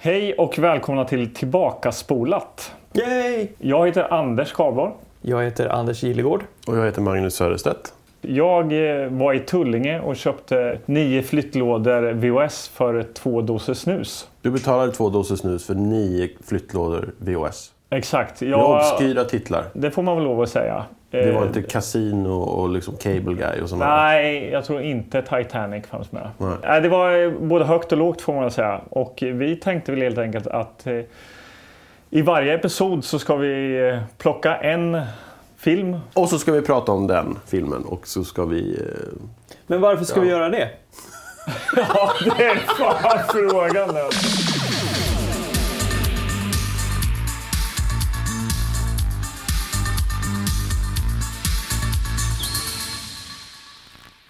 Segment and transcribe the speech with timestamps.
[0.00, 2.72] Hej och välkomna till Tillbakaspolat.
[2.92, 3.48] Yay!
[3.58, 4.92] Jag heter Anders Karlborg.
[5.22, 6.44] Jag heter Anders Gilegård.
[6.66, 7.92] Och jag heter Magnus Söderstedt.
[8.20, 8.72] Jag
[9.02, 14.28] eh, var i Tullinge och köpte nio flyttlådor VOS för två doser snus.
[14.42, 17.72] Du betalade två doser snus för nio flyttlådor VOS.
[17.90, 18.40] Exakt.
[18.40, 19.64] Med Jag, obskyra titlar.
[19.72, 20.84] det får man väl lov att säga.
[21.10, 23.96] Det var Eh, inte Casino och liksom Cable Guy och sådana.
[23.96, 26.28] Nej, jag tror inte Titanic fanns med.
[26.62, 26.80] Nej.
[26.80, 28.80] Det var eh, både högt och lågt får man säga.
[28.90, 31.00] Och vi tänkte väl helt enkelt att eh,
[32.10, 35.00] i varje episod så ska vi plocka en
[35.56, 35.96] film.
[36.14, 38.82] Och så ska vi prata om den filmen och så ska vi...
[39.66, 40.22] Men varför ska Ja.
[40.22, 40.68] vi göra det?
[41.76, 43.94] Ja, det är fan frågan.
[43.94, 44.00] nu.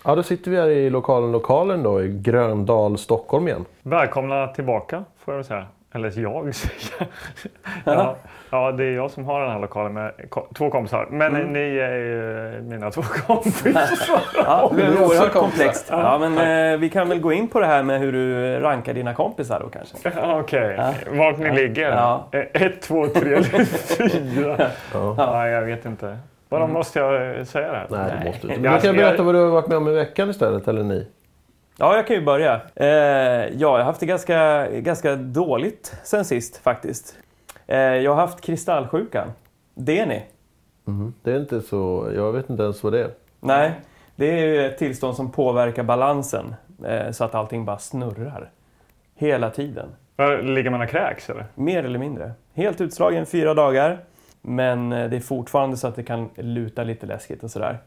[0.08, 3.64] Ja, då sitter vi här i lokalen Lokalen då i Gröndal, Stockholm igen.
[3.82, 5.66] Välkomna tillbaka får jag väl säga.
[5.94, 7.08] Eller jag säger.
[7.84, 8.16] ja,
[8.50, 11.06] ja, det är jag som har den här lokalen med ko- två kompisar.
[11.10, 11.52] Men Mm.
[11.52, 13.82] ni är ju mina två kompisar.
[14.36, 15.86] Ja, det vi är oerhört komplext.
[15.90, 18.94] Ja, men eh, vi kan väl gå in på det här med hur du rankar
[18.94, 19.96] dina kompisar då kanske.
[20.40, 20.92] Okej, Ja.
[21.10, 21.90] vart ni ligger?
[21.90, 22.28] Ja.
[22.32, 23.64] Eh, Ett, två, tre eller
[24.08, 24.56] fyra?
[24.94, 25.14] Ja.
[25.18, 26.18] Ja, jag vet inte.
[26.48, 27.86] Vadå, måste jag eh, säga det?
[27.90, 28.62] Nej, det måste du inte.
[28.62, 30.82] Men du kan jag- berätta vad du har varit med om i veckan istället, eller
[30.82, 31.06] ni?
[31.78, 32.60] Ja, jag kan ju börja.
[32.74, 37.16] Eh, ja, jag har haft det ganska, ganska dåligt sen sist faktiskt.
[37.66, 39.28] Eh, jag har haft kristallsjukan.
[39.74, 40.22] Det är ni?
[41.22, 42.10] Det är inte så...
[42.14, 43.10] Jag vet inte ens vad det är.
[43.40, 43.72] Nej,
[44.16, 46.54] det är ju ett tillstånd som påverkar balansen
[46.86, 48.50] eh, så att allting bara snurrar.
[49.14, 49.88] Hela tiden.
[50.42, 51.44] Ligger man och kräks eller?
[51.54, 52.32] Mer eller mindre.
[52.54, 53.98] Helt utslagen fyra dagar.
[54.42, 57.78] Men eh, det är fortfarande så att det kan luta lite läskigt och sådär.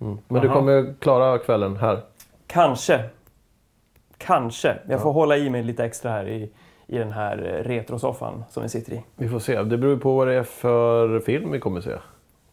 [0.00, 0.18] Mm.
[0.28, 0.56] Men du Aha.
[0.56, 2.00] kommer klara kvällen här.
[2.46, 3.04] Kanske.
[4.18, 4.76] Kanske.
[4.88, 6.50] Jag får hålla i mig lite extra här i,
[6.86, 9.02] i den här eh, retrosoffan som vi sitter i.
[9.16, 9.62] Vi får se.
[9.62, 11.96] Det beror på vad det är för film vi kommer se.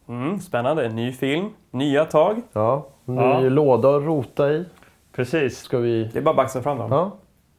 [0.07, 0.85] Mm, spännande.
[0.85, 1.49] En ny film.
[1.71, 2.41] Nya tag.
[2.53, 3.39] Ja, ny Ja.
[3.39, 4.65] låda att rota i.
[5.15, 5.57] Precis.
[5.57, 6.03] Ska vi...
[6.13, 6.91] Det är bara att baxa fram dem.
[6.91, 7.11] Ja.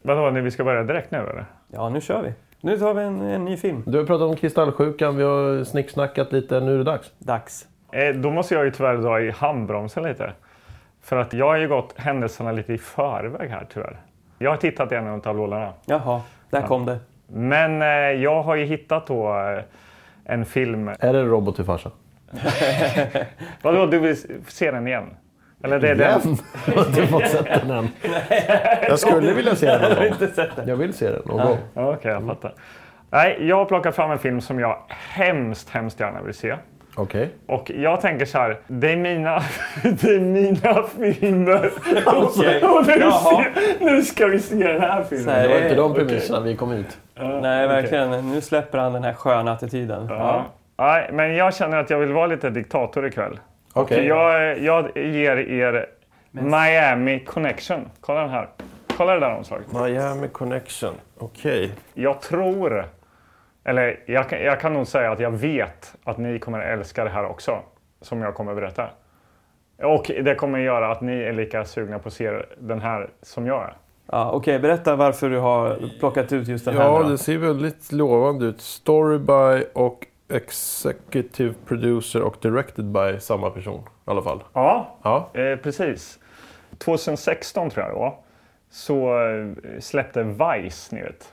[0.02, 1.46] Vadå, vi ska börja direkt nu eller?
[1.68, 2.32] Ja, nu kör vi.
[2.60, 3.82] Nu tar vi en, en ny film.
[3.86, 6.60] Du har pratat om kristallsjukan, vi har snicksnackat lite.
[6.60, 7.12] Nu är det dags.
[7.18, 7.66] Dags.
[7.92, 10.32] Eh, då måste jag ju tyvärr dra i handbromsen lite.
[11.02, 14.00] För att jag har ju gått händelserna lite i förväg här tyvärr.
[14.38, 15.72] Jag har tittat i en av lådorna.
[15.86, 16.20] Jaha,
[16.50, 16.98] där kom det.
[17.26, 19.62] Men eh, jag har ju hittat då eh,
[20.24, 20.88] en film.
[20.88, 21.90] Är det Robot till farsa?
[23.62, 24.16] Vadå, du vill
[24.48, 25.06] se den igen?
[25.64, 26.20] Eller det är den?
[26.66, 27.88] Jag har inte fått sett den än.
[28.88, 30.64] Jag skulle vilja se den Jag någon gång.
[30.66, 31.58] Jag vill se den någon gång.
[31.74, 32.54] Okej, jag fattar.
[33.10, 36.56] Nej, jag har plockat fram en film som jag hemskt, hemskt gärna vill se.
[36.94, 37.30] Okej.
[37.46, 39.42] Och jag tänker så här, det är mina,
[39.82, 41.70] det är mina filmer.
[42.06, 43.44] Okej, Och nu, se,
[43.80, 45.24] nu ska vi se den här filmen.
[45.24, 46.98] Så här, Det var inte de premisserna vi kom ut.
[47.14, 48.30] Ja, Nej, verkligen.
[48.30, 50.06] Nu släpper han den här sköna attityden.
[50.10, 50.44] Ja.
[50.78, 53.40] Nej, men jag känner att jag vill vara lite diktator ikväll.
[53.82, 54.12] Okej.
[54.12, 55.86] Och jag, jag ger er
[56.30, 57.88] Miami Connection.
[58.00, 58.48] Kolla den här.
[58.96, 59.72] Kolla det där omslaget.
[59.72, 60.94] Miami Connection.
[61.18, 61.72] Okej.
[61.94, 62.84] Jag tror,
[63.64, 67.10] eller jag, kan- jag kan nog säga att jag vet att ni kommer älska det
[67.10, 67.58] här också.
[68.00, 68.86] Som jag kommer berätta.
[69.82, 73.46] Och det kommer göra att ni är lika sugna på att se den här som
[73.46, 73.74] jag är.
[74.12, 76.84] Ja, Okej, berätta varför du har plockat ut just den här.
[76.84, 78.60] Ja, det ser väldigt lovande ut.
[78.60, 83.80] Story by och Executive Producer och Directed by samma person.
[83.80, 84.42] I alla fall.
[84.52, 85.28] Ja, Ja.
[85.40, 86.18] Eh, precis.
[86.78, 88.14] 2016 tror jag det var.
[88.70, 89.46] Så eh,
[89.80, 91.32] släppte Vice, ni vet.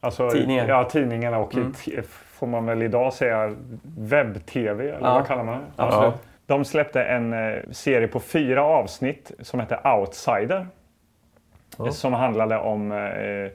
[0.00, 0.68] Alltså, Tidningen.
[0.68, 1.72] Ja, tidningarna och Mm.
[2.12, 3.54] får man väl idag säga
[3.98, 5.14] webb-tv, eller Ja.
[5.14, 5.82] vad kallar man det?
[5.82, 6.14] Absolut.
[6.46, 10.66] De släppte en eh, serie på fyra avsnitt som hette Outsider.
[11.78, 11.90] Ja.
[11.90, 13.50] Som handlade om eh,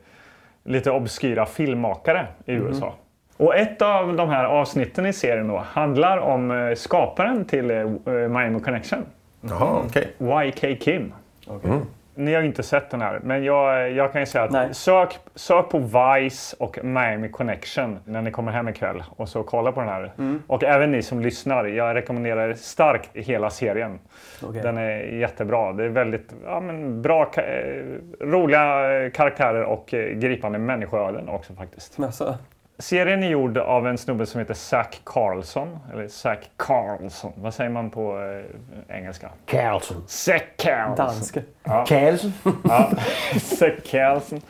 [0.64, 2.68] lite obskyra filmmakare i Mhm.
[2.68, 2.94] USA.
[3.40, 7.86] Och ett av de här avsnitten i serien då handlar om eh, skaparen till eh,
[8.06, 9.06] Miami Connection.
[9.42, 10.48] Jaha, okej.
[10.48, 11.14] YK Kim.
[11.48, 11.72] Okej.
[12.16, 14.70] Ni har ju inte sett den här, men jag, jag kan ju säga Nej.
[14.70, 19.44] att sök, sök på Vice och Miami Connection när ni kommer hem ikväll och så
[19.44, 20.12] kolla på den här.
[20.18, 20.44] Mm.
[20.48, 24.00] Och även ni som lyssnar, jag rekommenderar starkt hela serien.
[24.44, 24.62] Okej.
[24.62, 25.74] Den är jättebra.
[25.74, 27.84] Det är väldigt ja, men bra, eh,
[28.20, 32.00] roliga eh, karaktärer och eh, gripande människoöden också faktiskt.
[32.00, 32.38] Alltså,
[32.80, 35.80] Serien är gjord av en snubbe som heter Zack Carlson.
[35.94, 37.32] Eller Zack Carlson.
[37.36, 39.30] Vad säger man på eh, engelska?
[39.46, 40.04] Carlson.
[40.08, 40.96] Zack Carlson.
[40.96, 41.42] danska.
[41.64, 41.86] Ja.
[41.88, 42.34] Carlson?
[42.64, 42.92] Ja,
[43.40, 44.42] Zack Carlson.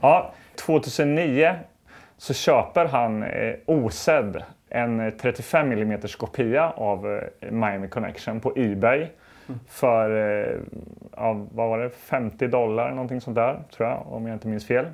[0.00, 1.54] Ja, 2009
[2.16, 8.52] så köper han eh, osedd en eh, 35 mm kopia av eh, Miami Connection på
[8.56, 9.06] Ebay.
[9.68, 10.56] För, eh,
[11.16, 14.66] ja, vad var det, 50 dollar någonting sånt där tror jag, om jag inte minns
[14.66, 14.86] fel.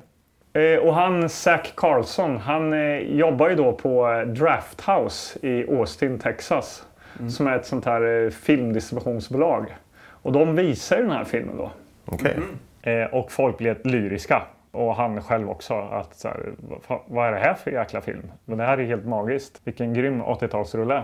[0.55, 5.65] Eh, Och han, Zac Carlson, han eh, jobbar ju då på eh, Draft House i
[5.77, 6.85] Austin, Texas.
[7.29, 9.75] Som är ett sånt här filmdistributionsbolag.
[10.09, 11.71] Och de visar ju den här filmen då.
[12.05, 12.37] Okej.
[12.81, 14.41] Eh, och folk blev lyriska.
[14.71, 15.73] Och han själv också.
[15.73, 16.37] Att så här,
[17.07, 18.31] vad, är det här för jäkla film?
[18.45, 19.61] Men det här är helt magiskt.
[19.63, 21.01] Vilken grym 80-talsrulle.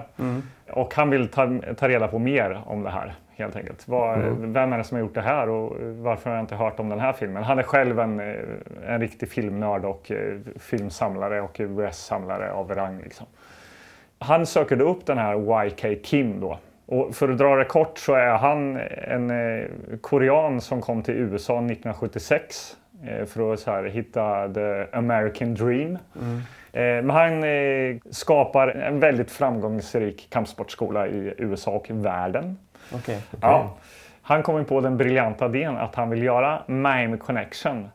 [0.71, 3.13] Och han vill ta, ta reda på mer om det här.
[3.41, 3.87] Helt enkelt.
[3.87, 6.79] Vad, Vem är det som har gjort det här och varför har jag inte hört
[6.79, 7.43] om den här filmen?
[7.43, 8.35] Han är själv en, eh,
[8.87, 13.01] en riktig filmnörd och eh, filmsamlare och VHS-samlare av rang.
[13.03, 13.27] Liksom.
[14.19, 16.57] Han söker då upp den här YK Kim då.
[16.85, 18.77] Och för att dra det kort så är han
[19.07, 19.67] en eh,
[20.01, 25.97] korean som kom till USA 1976 eh, för att så här, hitta the American dream.
[26.73, 27.43] Eh, men han
[28.11, 32.57] skapar en väldigt framgångsrik kampsportskola i USA och världen.
[32.93, 33.21] Okej.
[33.41, 33.75] Ja.
[34.21, 37.89] Han kom på den briljanta idén att han vill göra Mime Connection.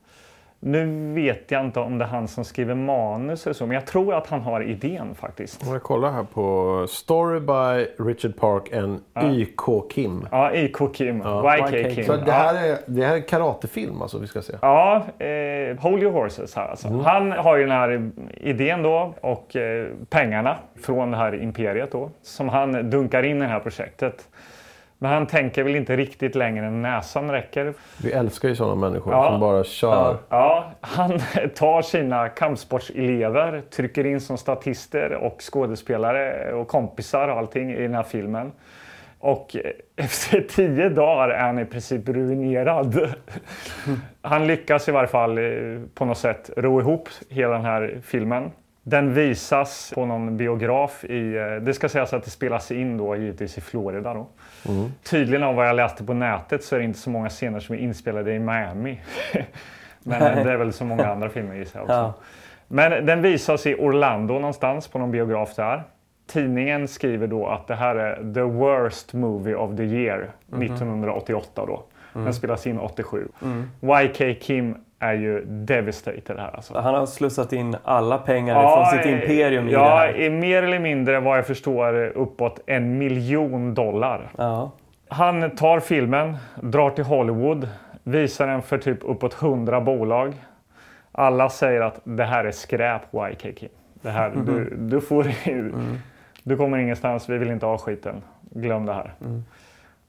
[0.61, 3.87] Nu vet jag inte om det är han som skriver manus eller så, men jag
[3.87, 5.67] tror att han har idén faktiskt.
[5.67, 9.01] Om jag kollar här på Story by Richard Park and
[9.33, 10.29] YK Kim.
[10.31, 11.25] Ja, IK Kim, YK
[11.75, 12.05] YK Kim.
[12.05, 14.53] Så det här är, det här är karatefilm alltså vi ska se.
[14.63, 16.89] Ja, eh, Hold Your Horses här alltså.
[16.89, 22.11] Han har ju den här idén då och eh, pengarna från det här imperiet då
[22.23, 24.29] som han dunkar in i det här projektet.
[25.07, 27.75] Men han tänker väl inte riktigt längre än näsan räcker.
[28.03, 29.31] Vi älskar ju sådana människor Ja.
[29.31, 30.17] som bara kör.
[30.29, 31.11] Ja, han
[31.55, 37.95] tar sina kampsportselever, trycker in som statister och skådespelare och kompisar och allting i den
[37.95, 38.53] här filmen.
[39.19, 39.57] Och
[39.97, 43.15] efter tio dagar är han i princip ruinerad.
[44.23, 45.45] Han lyckas i varje fall eh,
[45.95, 48.51] på något sätt ro ihop hela den här filmen.
[48.89, 53.17] Den visas på någon biograf i, eh, det ska sägas att det spelas in då
[53.17, 54.27] givetvis i Florida då.
[55.03, 57.75] Tydligen av vad jag läste på nätet så är det inte så många scener som
[57.75, 59.01] är inspelade i Miami.
[60.03, 61.95] Men det är väl så många andra filmer gissar jag också.
[61.95, 62.15] Ja.
[62.69, 65.83] Men den visas i Orlando någonstans på någon biograf där.
[66.27, 71.85] Tidningen skriver då att det här är the worst movie of the year 1988 då.
[72.13, 73.29] Den spelas in 87.
[74.03, 76.79] YK Kim är ju devastated här alltså.
[76.79, 80.21] Han har slussat in alla pengar från sitt imperium i det ja, här.
[80.21, 84.31] i mer eller mindre vad jag förstår uppåt en miljon dollar.
[84.39, 84.71] Ja.
[85.09, 87.69] Han tar filmen, drar till Hollywood,
[88.03, 90.35] visar den för typ uppåt 100 bolag.
[91.13, 93.03] Alla säger att det här är skräp
[93.33, 93.69] YK Kim.
[94.03, 95.27] Det här, du, du, får,
[96.43, 98.23] du kommer ingenstans, vi vill inte ha skiten.
[98.51, 99.15] Glöm det här.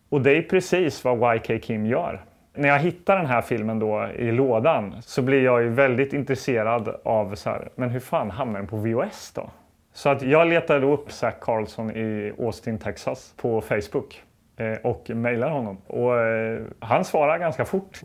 [0.09, 2.21] Och det är precis vad YK Kim gör.
[2.57, 6.95] När jag hittar den här filmen då i lådan så blir jag ju väldigt intresserad
[7.03, 9.49] av så här, men hur fan hamnar den på VHS då?
[9.93, 14.23] Så att jag letade upp Zac Carlson i Austin, Texas på Facebook
[14.57, 15.77] eh, och mejlar honom.
[15.87, 18.01] Och eh, han svarar ganska fort.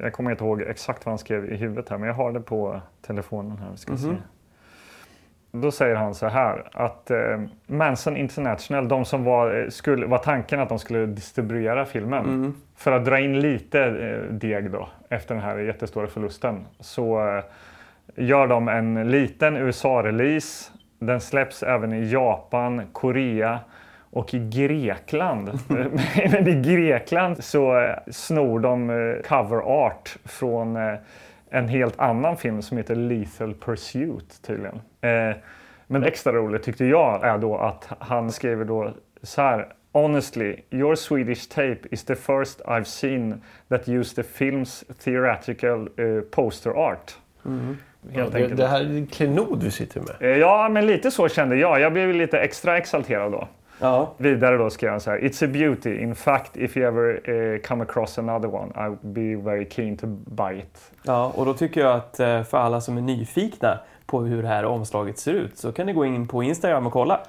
[0.00, 2.40] Jag kommer inte ihåg exakt vad han skrev i huvudet här, men jag har det
[2.40, 3.76] på telefonen här.
[3.76, 4.08] Ska se.
[5.52, 10.18] Då säger han så här att eh, Manson International, de som var, eh, skulle, var
[10.18, 12.54] tanken att de skulle distribuera filmen.
[12.76, 17.44] För att dra in lite eh, deg då efter den här jättestora förlusten så eh,
[18.16, 20.70] gör de en liten USA-release.
[20.98, 23.58] Den släpps även i Japan, Korea
[24.10, 25.50] och i Grekland.
[26.30, 30.78] Men i Grekland så eh, snor de eh, cover art från
[31.50, 34.80] en helt annan film som heter Lethal Pursuit tydligen.
[35.00, 35.36] Eh,
[35.86, 38.90] Men extra roligt tyckte jag är då att han skriver då
[39.22, 39.66] så här.
[39.92, 46.20] Honestly, your Swedish tape is the first I've seen that used the film's theoretical eh,
[46.30, 47.14] poster art.
[48.12, 48.56] Helt Det, enkelt.
[48.56, 50.30] det här är en klenod vi sitter med.
[50.32, 51.80] Eh, Ja, men lite så kände jag.
[51.80, 53.48] Jag blev lite extra exalterad då.
[53.80, 54.14] Ja.
[54.16, 55.18] Vidare då skrev han så här.
[55.18, 55.96] It's a beauty.
[56.02, 59.96] In fact, if you ever eh, come across another one, I would be very keen
[59.96, 60.92] to buy it.
[61.02, 62.16] ja, och då tycker jag att
[62.48, 63.78] för alla som är nyfikna
[64.08, 66.92] på hur det här omslaget ser ut så kan ni gå in på Instagram och
[66.92, 67.20] kolla.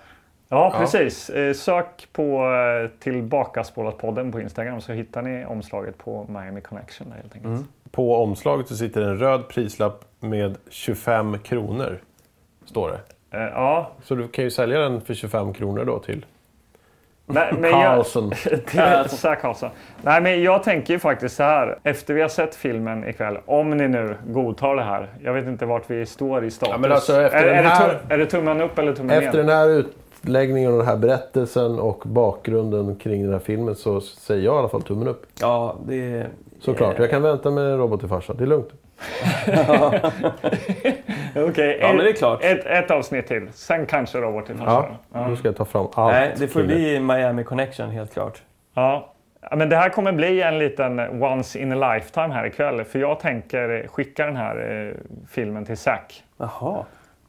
[0.50, 1.30] Ja, precis.
[1.30, 7.16] Eh, Sök på eh, Tillbakaspolat-podden på Instagram så hittar ni omslaget på Miami Connection där,
[7.16, 7.68] helt enkelt.
[7.92, 12.00] På omslaget så sitter en röd prislapp med 25 kronor.
[12.66, 13.38] Står det.
[13.38, 16.26] Eh, Ja, Så du kan ju sälja den för 25 kronor då till
[17.34, 18.32] men, men jag, Carlson.
[19.42, 19.70] Carlson.
[20.02, 21.80] Nej, men jag tänker ju faktiskt så här.
[21.84, 25.08] Efter vi har sett filmen ikväll, om ni nu godtar det här.
[25.24, 26.72] Jag vet inte vart vi står i status.
[26.72, 28.94] Ja, men alltså, efter är, den är, det här- tum, är det tummen upp eller
[28.94, 29.48] tummen Efter ner?
[29.48, 34.46] den här utläggningen och den här berättelsen och bakgrunden kring den här filmen så säger
[34.46, 35.26] jag i alla fall tummen upp.
[35.42, 36.26] Ja, det...
[36.62, 37.00] Såklart.
[37.00, 38.34] Jag kan vänta med robot till farsa.
[38.34, 38.70] Det är lugnt.
[41.36, 42.44] Okej, Ja, men det är klart.
[42.44, 43.48] Ett, ett avsnitt till.
[43.54, 45.30] Sen kanske Robert till Ja, farsan.
[45.30, 46.14] nu ska jag ta fram allt.
[46.14, 48.42] Nej, det får bli Miami Connection helt klart.
[48.74, 49.14] Ja.
[49.50, 52.84] Ja, men det här kommer bli en liten once in a lifetime här ikväll.
[52.84, 54.94] För jag tänker skicka den här eh,
[55.30, 56.24] filmen till Zack.
[56.38, 56.86] Jaha.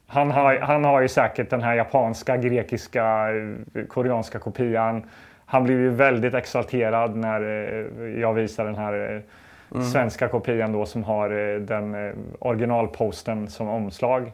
[0.07, 3.27] Han har, han har ju säkert den här japanska, grekiska,
[3.75, 5.03] eh, koreanska kopian.
[5.45, 9.21] Han blev ju väldigt exalterad när eh, jag visade den här
[9.75, 14.31] eh, svenska kopian då som har eh, den eh, originalposten som omslag.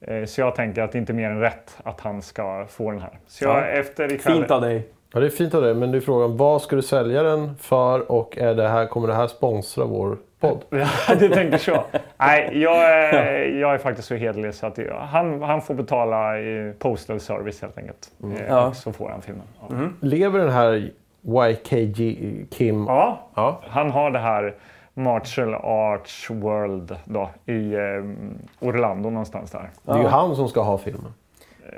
[0.00, 2.90] Eh, Så jag tänker att det inte är mer än rätt att han ska få
[2.90, 3.18] den här.
[3.26, 3.64] Så jag, Ja.
[3.66, 4.34] efter ikväll...
[4.34, 4.88] Fint av dig.
[5.12, 7.56] Ja, det är fint av det, men det är frågan vad ska du sälja den
[7.56, 10.58] för och är det här, kommer det här sponsra vår podd?
[11.08, 11.84] Ja, du tänker så.
[12.16, 16.38] Nej, jag är, jag är faktiskt så hederlig så att jag, han, han får betala
[16.40, 18.10] i postal service helt enkelt.
[18.24, 18.72] Eh, Ja.
[18.74, 19.42] Så får han filmen.
[19.68, 19.76] Ja.
[20.00, 20.90] Lever den här
[21.24, 22.16] YKG
[22.50, 22.84] Kim?
[22.88, 23.60] ja, Ja.
[23.68, 24.54] han har det här
[24.94, 29.70] Martial Arts World då, i eh, Orlando någonstans där.
[29.82, 31.14] Det är ju han som ska ha filmen.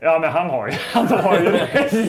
[0.03, 1.59] Ja, men han har ju, han har ju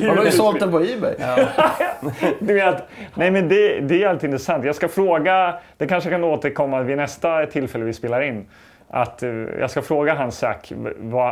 [0.08, 1.16] Han har ju sålt den på Ebay.
[2.40, 2.84] Du vet,
[3.16, 4.66] nej men det, det är alltid intressant.
[4.66, 8.46] Jag ska fråga, det kanske kan återkomma vid nästa tillfälle vi spelar in.
[8.95, 10.71] Att, eh, jag ska fråga hans Zack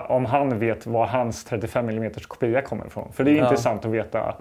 [0.07, 3.11] om han vet var hans 35 mm kopia kommer ifrån.
[3.13, 3.43] För det är Ja.
[3.43, 4.35] intressant att veta.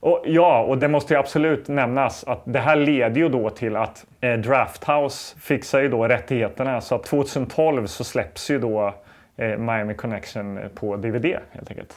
[0.00, 3.76] Och, ja, och det måste ju absolut nämnas att det här leder ju då till
[3.76, 6.80] att eh, Drafthouse fixar ju då rättigheterna.
[6.80, 8.94] Så att 2012 så släpps ju då
[9.36, 11.94] eh, Miami Connection på DVD helt enkelt.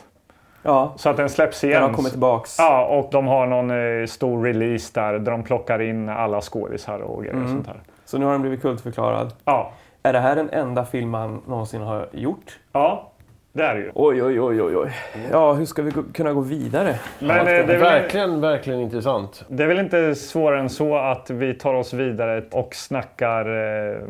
[0.63, 1.83] Ja, Så att den släpps den igen.
[1.83, 2.55] har kommit tillbaks.
[2.59, 6.99] Ja, och de har någon eh, stor release där, där de plockar in alla skådisar
[6.99, 7.79] och grejer och sånt här.
[8.05, 9.33] Så nu har den blivit kultförklarad.
[9.45, 9.71] Ja.
[10.05, 12.59] Är det här den enda film han någonsin har gjort?
[12.71, 13.11] ja,
[13.53, 13.91] det är det ju.
[13.95, 14.91] Oj, oj, oj, oj, oj.
[15.31, 16.99] Ja, hur ska vi kunna gå vidare?
[17.19, 19.45] Men eh, det, är väl, Verkligen, verkligen intressant.
[19.47, 24.03] det är väl inte svårare än så att vi tar oss vidare och snackar eh,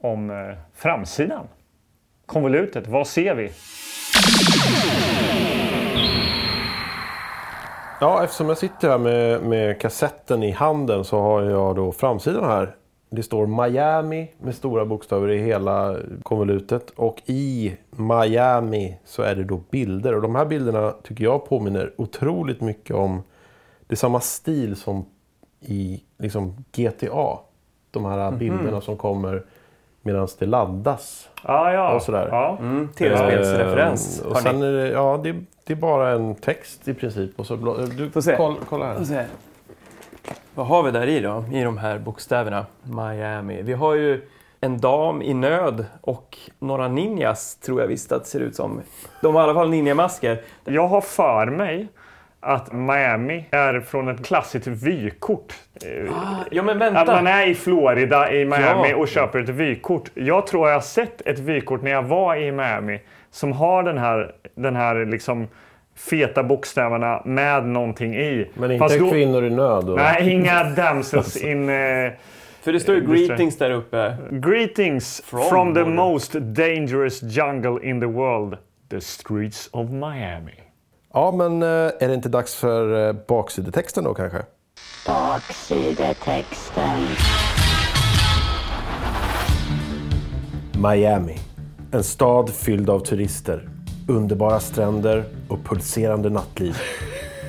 [0.00, 1.46] om eh, framsidan.
[2.26, 3.50] Konvolutet, vad ser vi?
[8.00, 12.44] Ja, eftersom jag sitter här med, med kassetten i handen så har jag då framsidan
[12.44, 12.74] här.
[13.10, 16.90] Det står Miami med stora bokstäver i hela konvolutet.
[16.90, 20.14] Och i Miami så är det då bilder.
[20.14, 23.22] Och de här bilderna tycker jag påminner otroligt mycket om...
[23.86, 25.04] Det är samma stil som
[25.60, 27.38] i liksom GTA.
[27.90, 29.42] De här bilderna som kommer
[30.02, 31.28] medan det laddas.
[31.44, 31.94] Ja, ja.
[31.94, 32.28] Och sådär.
[32.30, 32.58] Ja.
[32.60, 34.20] Mm, Tv-spelsreferens.
[34.20, 34.66] Eh, och har sen ni.
[34.66, 35.32] är det, ja, det,
[35.64, 37.40] det är bara en text i princip.
[37.40, 38.36] Och så, blå- du, Får se.
[38.36, 39.26] Kolla, kolla här.
[40.58, 41.44] Vad har vi där i då?
[41.52, 42.66] I de här bokstäverna.
[42.82, 43.62] Miami.
[43.62, 44.20] Vi har ju
[44.60, 48.80] en dam i nöd och några ninjas tror jag visst att det ser ut som.
[49.22, 50.40] De har i alla fall ninjamasker.
[50.64, 51.88] Jag har för mig
[52.40, 55.54] att Miami är från ett klassiskt vykort.
[55.84, 56.12] Eh,
[56.50, 57.30] Ja men Att man vänta!
[57.30, 58.96] är i Florida, i Miami Ja.
[58.96, 60.10] och köper ett vykort.
[60.14, 63.00] Jag tror jag har sett ett vykort när jag var i Miami
[63.30, 65.48] som har den här, den här liksom
[65.98, 68.50] feta bokstäverna med någonting i.
[68.54, 69.88] Men inte Fast då- kvinnor i nöd?
[69.90, 69.96] Och...
[69.96, 71.68] Nej, inga damsels in...
[71.68, 71.74] eh,
[72.62, 73.06] För det står ju det.
[73.06, 74.16] greetings där uppe.
[74.30, 78.56] greetings From from, the most dangerous jungle in the world.
[78.90, 80.54] The streets of Miami.
[81.14, 84.38] Ja, men eh, är det inte dags för eh, baksidetexten då kanske?
[85.06, 87.00] Baksidetexten.
[90.82, 91.36] Miami.
[91.92, 93.68] En stad fylld av turister,
[94.08, 96.76] underbara stränder och pulserande nattliv.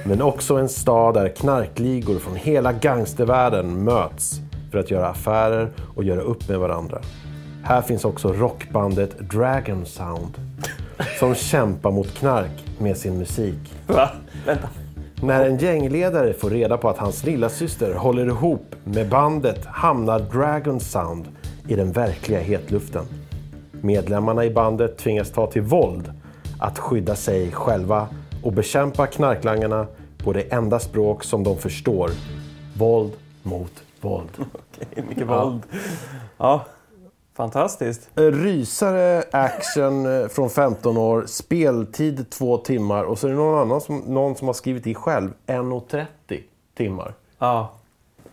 [0.05, 4.39] Men också en stad där knarkligor från hela gangstervärlden möts
[4.71, 7.01] för att göra affärer och göra upp med varandra.
[7.63, 10.33] Här finns också rockbandet Dragon Sound
[11.19, 13.73] som kämpar mot knark med sin musik.
[13.87, 14.09] Va?
[14.45, 14.69] Vänta.
[15.21, 20.19] När en gängledare får reda på att hans lilla syster håller ihop med bandet hamnar
[20.19, 21.27] Dragon Sound
[21.67, 23.05] i den verkliga hetluften.
[23.71, 26.13] Medlemmarna i bandet tvingas ta till våld
[26.59, 28.07] att skydda sig själva
[28.43, 29.87] och bekämpa knarklangarna
[30.17, 32.11] på det enda språk som de förstår.
[32.77, 33.11] Våld
[33.43, 34.29] mot våld.
[34.37, 35.61] Okej, mycket våld.
[36.37, 36.65] Ja,
[37.33, 38.09] fantastiskt.
[38.15, 43.81] Rysare, action eh, från 15 år, speltid 2 timmar och så är det någon annan
[43.81, 46.05] som, någon som har skrivit i själv 1.30
[46.77, 47.13] timmar.
[47.39, 47.71] Ja,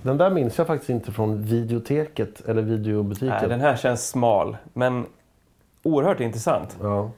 [0.02, 3.28] Den där minns jag faktiskt inte från videoteket eller videobutiken.
[3.40, 5.06] nej, den här känns smal, men
[5.82, 6.76] oerhört intressant.
[6.82, 7.10] Ja.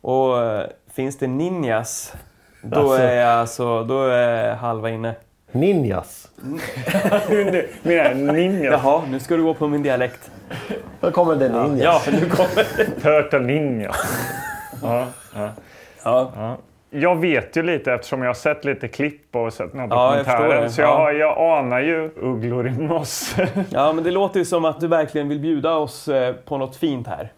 [0.00, 2.14] Och eh, finns det ninjas,
[2.62, 3.02] då Alltså.
[3.02, 5.14] är jag alltså, då är halva inne.
[5.52, 6.28] Ninjas.
[7.82, 8.70] Mina ninja.
[8.70, 10.30] Jaha, nu ska du gå på min dialekt.
[11.02, 12.06] Här kommer det ninjas.
[12.06, 12.84] Ja, nu kommer det.
[13.00, 13.90] Turtle ninja.
[14.82, 15.48] Ja, ja.
[16.04, 16.56] Ja,
[16.90, 20.26] Jag vet ju lite eftersom jag har sett lite klipp och sett några Ja, jag
[20.26, 20.68] dokumentärer.
[20.68, 20.94] Så jag, Ja.
[20.96, 23.34] har- jag anar ju ugglor i moss.
[23.70, 26.76] ja, men det låter ju som att du verkligen vill bjuda oss eh, på något
[26.76, 27.32] fint här.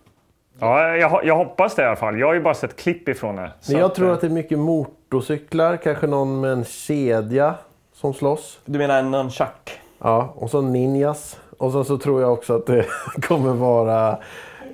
[0.58, 2.18] Ja, jag, jag hoppas det i alla fall.
[2.18, 3.50] Jag har ju bara sett klipp ifrån det.
[3.68, 7.54] Men jag att, tror eh, att det är mycket motorcyklar, kanske någon med en kedja
[7.94, 8.58] som slåss.
[8.64, 9.80] Du menar en nunchuck?
[9.98, 11.40] Ja, och så ninjas.
[11.58, 12.86] Och sen så tror jag också att det
[13.22, 14.18] kommer vara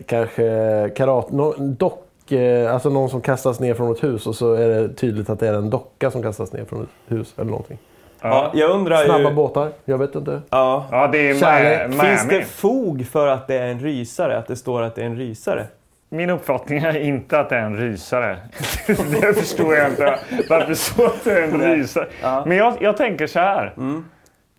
[0.06, 1.30] kanske karat...
[1.30, 4.94] No, dock, eh, alltså någon som kastas ner från ett hus och så är det
[4.94, 7.78] tydligt att det är en docka som kastas ner från ett hus eller någonting.
[8.22, 9.34] Ja, jag undrar Snabba ju...
[9.34, 10.42] båtar, jag vet inte.
[10.50, 10.86] Ja.
[10.90, 11.80] Ja, det är Kärlek.
[11.96, 12.38] Ma- Finns Miami.
[12.38, 14.38] det fog för att det är en rysare?
[14.38, 15.66] Att det står att det är en rysare?
[16.08, 18.38] Min uppfattning är inte att det är en rysare.
[18.86, 20.18] det förstår jag inte.
[20.48, 22.08] Varför så att det är en rysare?
[22.46, 23.74] Men jag, jag tänker så här.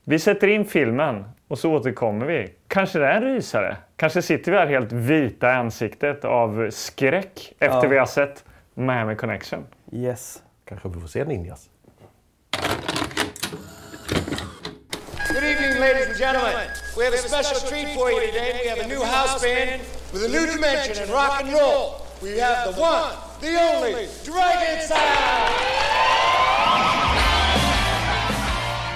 [0.03, 2.49] Vi sätter in filmen och så återkommer vi.
[2.67, 3.77] Kanske det är en rysare.
[3.95, 7.87] Kanske sitter vi här helt vita i ansiktet av skräck efter Ja.
[7.89, 9.65] vi har sett Miami Connection.
[9.91, 10.43] Yes.
[10.65, 11.69] Kanske vi får se ninjas.
[15.29, 16.71] Good evening, ladies and gentlemen.
[16.97, 18.61] We have a special treat for you today.
[18.63, 19.79] We have a new house band
[20.11, 22.01] with a new dimension in rock and roll.
[22.19, 25.53] We have the one, the only Dragon Sound.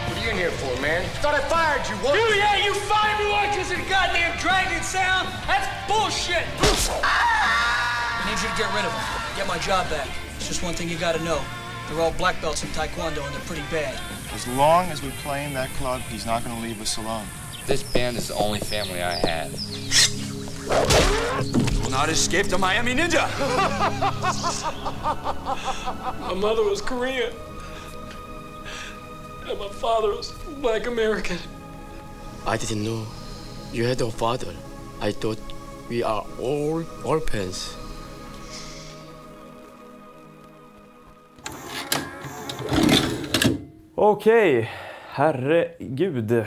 [0.10, 1.06] What are you in here for, man?
[1.22, 1.94] Thought I fired you.
[2.02, 2.18] What?
[2.18, 5.30] Dude, yeah, you fired me once because of the goddamn dragon sound.
[5.46, 6.50] That's bullshit.
[7.06, 9.38] I need you to get rid of him.
[9.38, 10.10] Get my job back.
[10.38, 11.40] It's just one thing you gotta know.
[11.88, 14.02] They're all black belts in Taekwondo and they're pretty bad.
[14.34, 17.28] As long as we play in that club, he's not going to leave us alone.
[17.68, 19.52] This band is the only family I have.
[21.84, 23.30] Will not escape the Miami Ninja.
[26.20, 27.32] my mother was Korean.
[29.48, 31.38] And my father was black American.
[32.48, 33.06] I didn't know
[33.72, 34.54] you had a father.
[35.00, 35.38] I thought
[35.90, 37.76] we are all orphans.
[43.96, 44.70] Okej.
[45.10, 46.46] Herregud.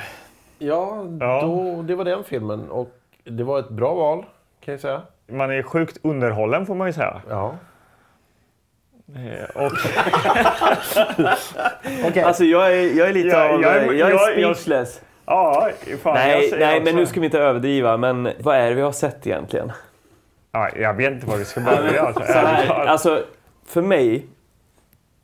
[0.58, 1.40] Ja, Ja.
[1.42, 2.70] Då, det var den filmen.
[2.70, 2.90] Och
[3.24, 4.24] det var ett bra val,
[4.64, 5.02] kan jag säga.
[5.28, 7.20] Man är sjukt underhållen får man ju säga.
[7.28, 7.54] Ja.
[9.16, 9.72] Eh, Och,
[12.24, 13.62] Alltså jag är, jag är lite Ja, av...
[13.62, 15.00] jag Jag är- är, jag- jag- speechless.
[15.26, 15.68] ja,
[16.02, 17.96] fan, jag nej, nej men nu ska vi inte överdriva.
[17.96, 19.72] Men vad är det vi har sett egentligen?
[20.52, 22.02] ja, Jag vet inte vad vi ska börja.
[22.02, 22.22] Alltså,
[22.72, 23.22] alltså,
[23.66, 24.26] för mig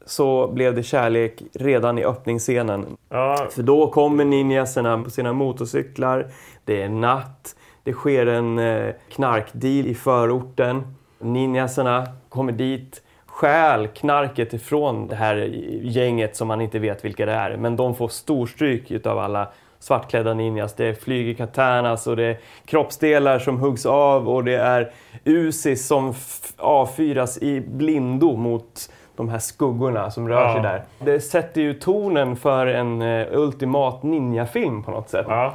[0.06, 2.96] så blev det kärlek redan i öppningsscenen.
[3.08, 6.26] ja, För då kommer ninjaserna på sina motorcyklar.
[6.64, 7.56] Det är natt.
[7.84, 10.96] Det sker en eh, knarkdeal i förorten.
[11.18, 15.36] Ninjaserna kommer dit, stjäl knarket ifrån det här
[15.82, 17.56] gänget som man inte vet vilka det är.
[17.56, 19.48] Men de får storstryk utav alla
[19.82, 20.74] svartklädda ninjas.
[20.74, 24.92] Det flyger katanas och det är kroppsdelar som huggs av och det är
[25.24, 26.14] Usis som
[26.56, 30.52] avfyras i blindo mot de här skuggorna som rör Ja.
[30.52, 30.82] sig där.
[30.98, 35.26] Det sätter ju tonen för en eh, ultimat ninjafilm på något sätt.
[35.28, 35.52] ja.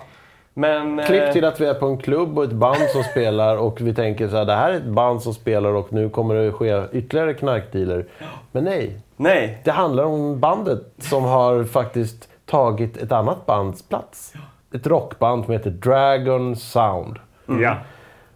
[0.54, 1.00] Men...
[1.00, 3.82] eh, Klipp till att vi är på en klubb och ett band som spelar och
[3.82, 6.52] vi tänker så här, det här är ett band som spelar och nu kommer det
[6.52, 8.06] ske ytterligare knarkdealer.
[8.52, 14.34] Men nej, Nej, det handlar om bandet som har faktiskt tagit ett annat bands plats.
[14.74, 17.20] Ett rockband som heter Dragon Sound.
[17.46, 17.76] ja.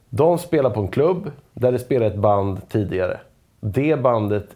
[0.09, 3.19] De spelar på en klubb där det spelar ett band tidigare.
[3.59, 4.47] Det bandet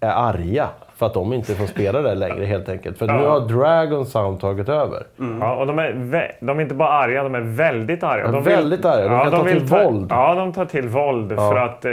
[0.00, 2.98] är arga för att de inte får spela där längre helt enkelt.
[2.98, 5.06] För nu har Dragon Sound tagit över.
[5.40, 8.24] Ja, och de är, de är inte bara arga, de är väldigt arga.
[8.24, 9.08] Ja, De väldigt arga.
[9.08, 10.06] De kan ta vill till våld.
[10.10, 11.36] Ja, de tar till våld Ja.
[11.50, 11.90] för att eh,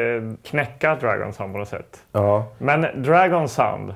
[0.50, 1.98] knäcka Dragon Sound på något sätt.
[2.12, 2.44] Ja.
[2.58, 3.94] Men Dragon Sound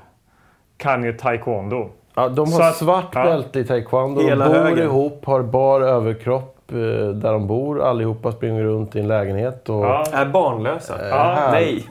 [0.78, 1.90] kan ju taekwondo.
[2.16, 3.24] Ja, de har att- svart ja.
[3.24, 4.22] bälte i taekwondo.
[4.22, 4.84] Hela de bor högen.
[4.84, 6.76] ihop, har bar överkropp eh,
[7.14, 7.82] där de bor.
[7.82, 9.70] Allihopa springer runt i en lägenhet.
[9.70, 10.04] Och Ja.
[10.14, 10.94] är barnlösa.
[11.12, 11.52] här.
[11.52, 11.86] Nej,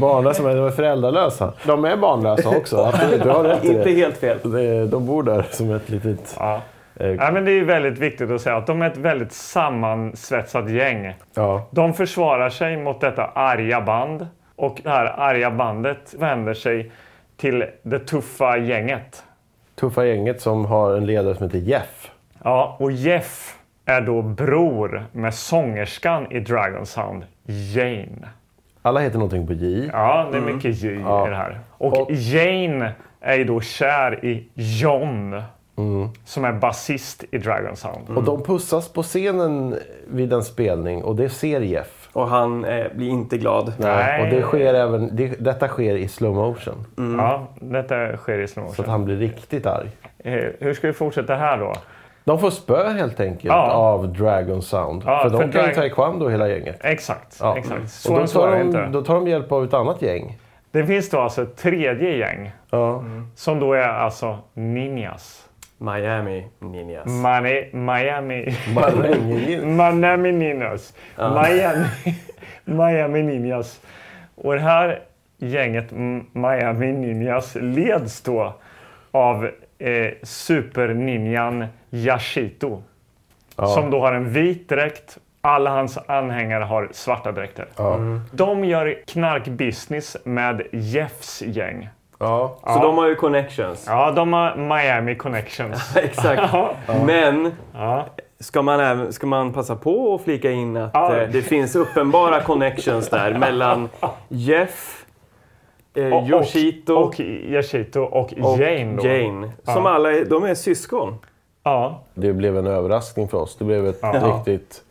[0.00, 1.52] barnlösa, men de är föräldralösa.
[1.66, 2.76] De är barnlösa också.
[2.76, 3.90] Absolut, du har rätt i inte det.
[3.90, 4.38] helt fel.
[4.90, 6.36] De bor där som ett litet...
[6.38, 6.60] Ja.
[6.96, 10.70] Eh, Ja, men det är väldigt viktigt att säga att de är ett väldigt sammansvetsat
[10.70, 11.14] gäng.
[11.34, 11.66] ja.
[11.70, 14.26] De försvarar sig mot detta arga band
[14.56, 16.90] och det här arga bandet vänder sig
[17.36, 19.22] till det tuffa gänget.
[19.80, 22.10] Tuffa gänget som har en ledare som heter Jeff.
[22.44, 28.28] Ja, och Jeff är då bror med sångerskan i Dragon Sound, Jane.
[28.86, 29.90] Alla heter någonting på J.
[29.92, 31.60] Ja, det är mycket J i det här.
[31.70, 35.42] Och, Och- Jane är ju då kär i John,
[36.24, 38.08] som är basist i Dragon Sound.
[38.16, 39.74] Och de pussas på scenen
[40.08, 42.08] vid en spelning och det ser Jeff.
[42.12, 43.72] Och han eh, blir inte glad.
[43.78, 44.22] Nej.
[44.22, 46.86] Och det sker även, det, detta sker i slow motion.
[47.18, 48.90] Ja, detta sker i slow Så att motion.
[48.90, 49.88] han blir riktigt arg.
[50.18, 51.72] Eh, Hur ska vi fortsätta här då?
[52.26, 53.70] De får spö helt enkelt Ja.
[53.70, 55.02] av Dragon Sound.
[55.06, 56.78] Ja, för de för kan ju taekwondo hela gänget.
[56.84, 57.58] Exakt, Ja.
[57.58, 57.82] exakt.
[57.82, 58.80] Och Så då så är tar, det inte.
[58.82, 60.38] de, då tar de hjälp av ett annat gäng.
[60.70, 63.04] Det finns då alltså ett tredje gäng Ja.
[63.34, 65.42] som då är alltså ninjas.
[65.78, 67.06] Miami Ninjas.
[67.06, 68.54] Mani, Miami...
[68.74, 70.94] Miami Ninjas.
[71.18, 71.84] Miami,
[72.64, 73.80] Miami Ninjas.
[74.34, 75.00] Och det här
[75.38, 75.86] gänget
[76.32, 78.54] Miami Ninjas leds då
[79.10, 82.82] av eh, superninjan Yashito.
[83.56, 83.66] Ja.
[83.66, 85.18] Som då har en vit dräkt.
[85.40, 87.66] Alla hans anhängare har svarta dräkter.
[88.32, 91.88] De gör knarkbusiness med Jeffs gäng.
[92.18, 92.56] Ja.
[92.66, 93.84] Så de har ju connections.
[93.88, 95.96] Ja, de har Miami connections.
[96.02, 96.54] Exakt.
[97.06, 98.06] Men Ja.
[98.40, 101.16] ska man, även, ska man passa på att flika in att Ja.
[101.16, 103.88] eh, det finns uppenbara connections där mellan
[104.28, 105.04] Jeff,
[105.96, 108.96] eh, Och- Yoshito Och, och Yashito och, och Jane.
[108.96, 109.06] Då.
[109.08, 109.50] Jane.
[109.64, 109.90] Som Ja.
[109.90, 111.14] alla är, de är syskon.
[111.62, 112.02] Ja.
[112.14, 113.56] Det blev en överraskning för oss.
[113.56, 114.34] Det blev ett Ja.
[114.36, 114.82] riktigt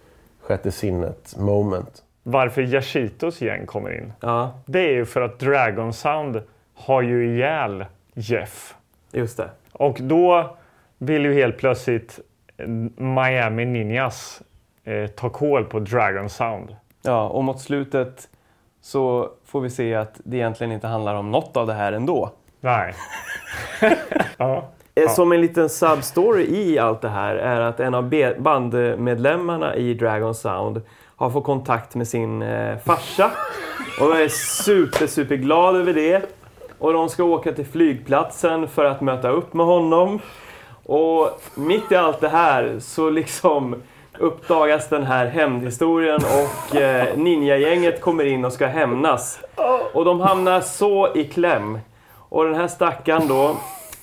[0.41, 2.03] sjätte sinnet moment.
[2.23, 4.13] Varför Yashitos gäng kommer in.
[4.19, 6.41] Ja, Det är ju för att Dragon Sound
[6.75, 8.75] har ju ihjäl Jeff.
[9.11, 9.49] just det.
[9.71, 10.55] Och då
[10.97, 12.19] vill ju helt plötsligt
[12.97, 14.41] Miami Ninjas
[14.83, 16.75] eh, ta koll på Dragon Sound.
[17.01, 18.29] Ja, och mot slutet
[18.85, 22.31] så får vi se att det egentligen inte handlar om något av det här ändå.
[22.61, 22.93] Nej.
[24.37, 24.63] ja.
[24.95, 29.93] Eh, Som en liten substory i allt det här är att en av bandmedlemmarna i
[29.93, 30.81] Dragon Sound
[31.15, 33.31] har fått kontakt med sin eh, farsa.
[34.01, 34.27] Och är
[34.63, 36.21] super, super glad över det.
[36.79, 40.19] Och de ska åka till flygplatsen för att möta upp med honom.
[40.85, 43.75] Och mitt i allt det här så liksom
[44.19, 49.39] uppdagas den här hämndhistorien och eh, ninjagänget kommer in och ska hämnas.
[49.93, 51.79] Och de hamnar så i kläm.
[52.29, 53.45] Och den här stackaren då,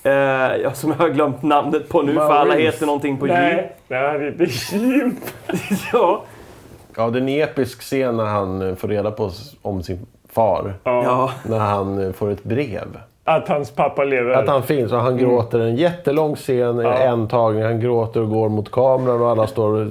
[0.09, 2.65] eh, som jag har glömt namnet på nu för alla Maurice.
[2.65, 3.33] heter någonting på J.
[3.33, 5.17] Nej, det är det är Jim.
[5.93, 6.23] Ja,
[6.97, 10.73] Ja, det är en episk scen när han får reda på om sin far.
[10.83, 11.31] ja.
[11.43, 12.97] När han eh, får ett brev.
[13.25, 14.31] Att hans pappa lever.
[14.31, 15.59] Att han finns och han gråter.
[15.59, 16.93] En jättelång scen, Ja.
[16.93, 17.63] en tagning.
[17.63, 19.87] Han gråter och går mot kameran och alla står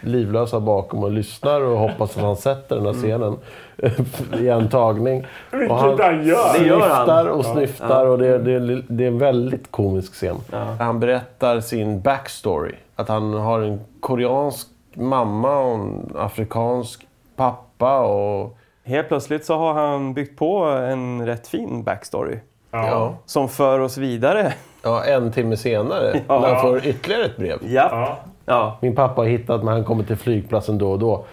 [0.00, 3.36] livlösa bakom och lyssnar och hoppas att han sätter den här scenen
[4.40, 5.26] i en tagning.
[5.50, 6.58] Vilket Och han han gör.
[6.58, 6.88] Det gör han.
[7.06, 10.36] snyftar och snyftar och det, det, det är en väldigt komisk scen.
[10.52, 10.58] Ja.
[10.78, 12.72] Han berättar sin backstory.
[12.96, 18.56] Att han har en koreansk mamma och en afrikansk pappa och...
[18.84, 22.36] Helt plötsligt så har han byggt på en rätt fin backstory.
[22.70, 23.14] Ja.
[23.26, 24.52] Som för oss vidare.
[24.82, 26.40] Ja, en timme senare Ja.
[26.40, 27.58] när han får ytterligare ett brev.
[27.62, 28.16] Ja.
[28.44, 28.76] Ja.
[28.80, 31.24] Min pappa har hittat men han kommer till flygplatsen då och då.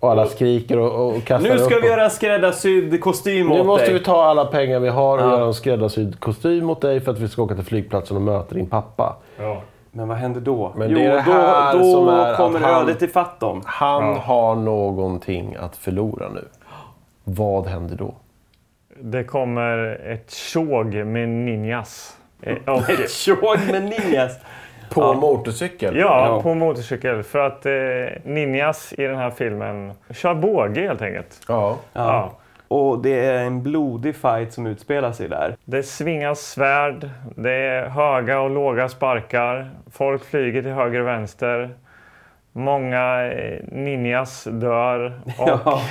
[0.00, 3.46] Och alla skriker och, och kastar Nu ska upp vi och- göra en skräddarsydd kostym
[3.48, 3.94] Nu åt måste dig.
[3.94, 5.30] vi ta alla pengar vi har och Ja.
[5.30, 8.54] göra en skräddarsydd kostym åt dig för att vi ska åka till flygplatsen och möta
[8.54, 9.16] din pappa.
[9.38, 9.62] Ja.
[9.90, 10.72] Men vad händer då?
[10.76, 13.62] Men jo, det är det här då, då som är kommer han- ödet ifatt dem.
[13.64, 14.18] Han Ja.
[14.20, 16.44] har någonting att förlora nu.
[17.24, 18.14] Vad händer då?
[18.98, 22.16] Det kommer ett tjog med ninjas.
[22.42, 24.38] Eh, Och, Ett tjog med ninjas.
[24.90, 25.12] På Ja.
[25.12, 25.96] motorcykel?
[25.96, 26.42] ja, Ja.
[26.42, 27.22] på motorcykel.
[27.22, 27.72] För att eh,
[28.24, 31.40] ninjas i den här filmen kör båge helt enkelt.
[31.48, 31.76] Ja.
[31.92, 32.32] Ja.
[32.68, 35.56] Och det är en blodig fight som utspelar sig där.
[35.64, 39.70] Det svingas svärd, det är höga och låga sparkar.
[39.92, 41.70] Folk flyger till höger och vänster.
[42.52, 45.20] Många eh, ninjas dör.
[45.38, 45.82] Och, Ja.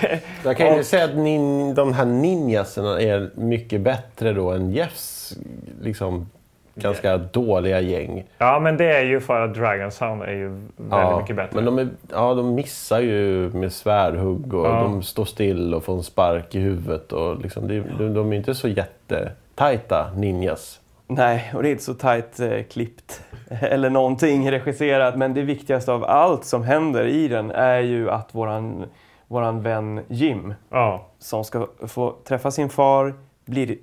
[0.43, 5.38] Jag kan ju säga att nin, de här ninjaserna är mycket bättre då än Jeffs
[5.82, 6.30] liksom,
[6.76, 8.24] ganska dåliga gäng.
[8.38, 11.56] Ja, men det är ju för att Dragon Sound är ju väldigt mycket bättre.
[11.56, 14.72] Men de, är, ja, de missar ju med svärdhugg och Ja.
[14.82, 17.12] de står still och får en spark i huvudet.
[17.13, 20.80] Och liksom, det, de, de är inte så jättetajta ninjas.
[21.12, 23.22] Nej, och det är inte så tajt eh, klippt
[23.62, 25.17] eller någonting regisserat.
[25.17, 28.86] Men det viktigaste av allt som händer i den är ju att våran,
[29.28, 33.13] våran vän Jim, Ja, som ska få träffa sin far,
[33.45, 33.78] blir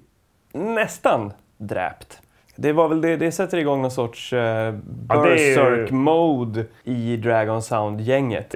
[0.53, 2.21] nästan dräpt.
[2.57, 8.55] Det var väl det, det sätter igång någon sorts eh, berserk-mode i Dragon Sound-gänget.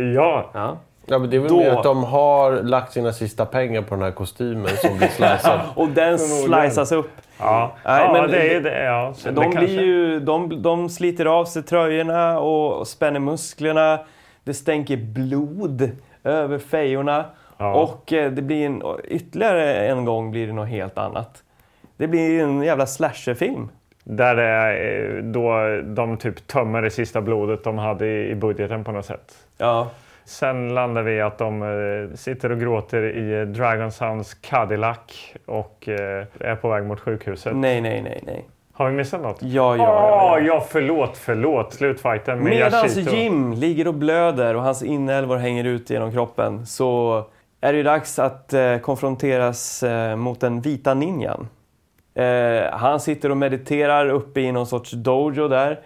[0.55, 0.77] ja.
[1.11, 1.19] Ja.
[1.19, 4.05] Men det är väl Då- mer att de har lagt sina sista pengar på den
[4.05, 5.61] här kostymen som blir slicead.
[5.77, 7.11] Och den sliceas upp.
[7.39, 7.73] ja.
[7.85, 8.85] Nej, ja men det är det-.
[8.85, 9.15] Ja.
[9.25, 13.99] De, det kanske- blir ju, de, de sliter av sig tröjorna och, spänner musklerna.
[14.45, 15.91] Det stänker blod
[16.25, 17.25] över fejorna.
[17.59, 17.75] Ja.
[17.75, 21.43] Och eh, det blir en, ytterligare en gång blir det något helt annat.
[21.97, 23.69] Det blir en jävla slasherfilm.
[24.05, 25.53] Där det är eh, då
[25.95, 29.33] de typ tömmer det sista blodet de hade i i budgeten på något sätt.
[29.59, 29.89] Ja.
[30.31, 34.99] Sen landar vi i att de eh, sitter och gråter i eh, Dragon Sounds Cadillac
[35.47, 37.57] och eh, är på väg mot sjukhuset.
[37.57, 38.45] Nej, nej, nej, nej.
[38.73, 39.43] Har vi missat något?
[39.43, 40.39] Ja, ja, ja.
[40.39, 40.47] ja.
[40.47, 41.73] ja, förlåt, förlåt.
[41.73, 43.11] Slutfighten med Yashito.
[43.11, 47.25] Jim ligger och blöder och hans inälvor hänger ut genom kroppen så
[47.61, 51.49] är det dags att eh, konfronteras eh, mot den vita ninjan.
[52.15, 55.81] Eh, han sitter och mediterar uppe i någon sorts dojo där.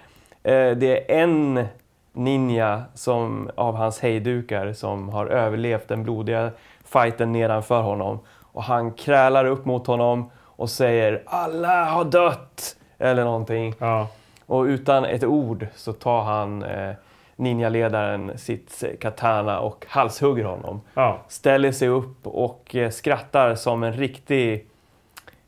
[0.74, 1.66] Det är en
[2.14, 6.50] ninja som, av hans hejdukar som har överlevt den blodiga
[6.84, 8.18] fighten nedanför honom.
[8.52, 13.74] Och han krälar upp mot honom och säger “Alla har dött!” eller någonting.
[13.78, 14.08] Ja.
[14.46, 16.92] Och utan ett ord så tar han eh,
[17.36, 20.80] ninjaledaren sitt katana och halshugger honom.
[20.94, 21.18] Ja.
[21.28, 24.68] Ställer sig upp och eh, skrattar som en riktig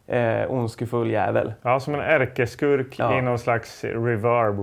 [0.07, 1.53] eh, ondskefull jävel.
[1.63, 3.19] Ja, som en ärkeskurk Ja.
[3.19, 4.61] i någon slags reverb.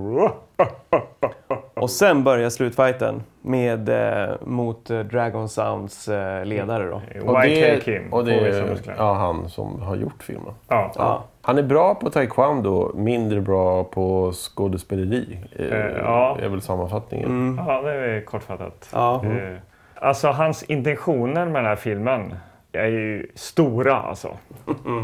[1.74, 6.96] Och sen börjar slutfighten med, eh, mot eh, Dragon Sounds eh, ledare då.
[7.26, 8.14] Och YK det, Kim.
[8.14, 10.54] och det är ja, han som har gjort filmen.
[10.68, 10.92] Ja.
[10.96, 11.24] Ja.
[11.42, 15.40] Han är bra på taekwondo, mindre bra på skådespeleri.
[15.60, 16.38] Eh, ja.
[16.42, 17.30] är väl sammanfattningen.
[17.30, 17.66] Mm.
[17.68, 18.90] ja, det är kortfattat.
[18.94, 19.22] Ja.
[19.26, 19.58] Eh,
[19.96, 22.36] Alltså hans intentioner med den här filmen
[22.74, 24.38] är ju stora alltså.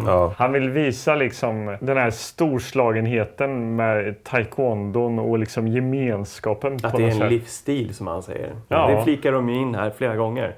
[0.06, 0.34] Ja.
[0.38, 7.04] Han vill visa liksom den här storslagenheten med taekwondon och liksom gemenskapen Att på det
[7.04, 7.32] är en sätt.
[7.32, 8.52] livsstil som han säger.
[8.68, 8.88] Ja.
[8.88, 10.56] Det flikar de ju in här flera gånger.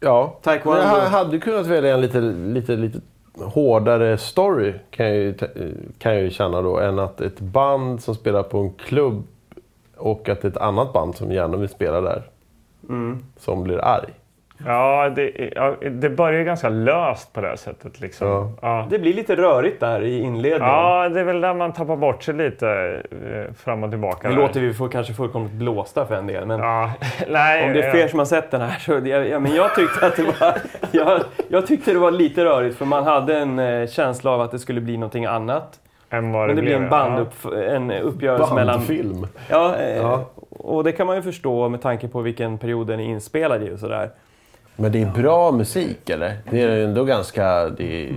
[0.00, 0.80] Ja, Taekwondo.
[0.82, 3.00] Men jag hade kunnat välja en lite, lite, lite
[3.42, 5.34] hårdare story kan jag, ju,
[5.98, 9.22] kan jag ju känna då än att ett band som spelar på en klubb
[9.96, 12.22] och att ett annat band som gärna vill spela där
[12.88, 13.18] Mm.
[13.36, 14.10] som blir arg.
[14.66, 18.00] Ja det, ja, det börjar ju ganska löst på det här sättet.
[18.00, 18.28] Liksom.
[18.28, 18.52] Ja.
[18.62, 18.86] Ja.
[18.90, 20.74] Det blir lite rörigt där i inledningen.
[20.74, 22.68] Ja, det är väl där man tappar bort sig lite
[23.10, 24.28] eh, fram och tillbaka.
[24.28, 26.46] Nu låter vi för, kanske fullkomligt blåsta för en del.
[26.46, 26.90] Men Ja,
[27.28, 28.92] nej, om det är fler som har sett den här så...
[28.92, 30.54] Jag, ja, men jag, tyckte att det var,
[30.90, 34.50] jag, jag tyckte det var lite rörigt för man hade en eh, känsla av att
[34.50, 35.80] det skulle bli någonting annat.
[36.10, 37.34] än vad Men det blir en, bandupp,
[37.68, 38.76] en uppgörelse mellan...
[38.76, 39.26] Bandfilm.
[39.50, 40.24] Ja, eh, Ja.
[40.50, 43.74] och det kan man ju förstå med tanke på vilken period den är inspelad i
[43.74, 44.10] och sådär.
[44.80, 46.36] Men det är bra musik eller?
[46.50, 47.68] Det är ändå ganska...
[47.68, 48.14] Det är,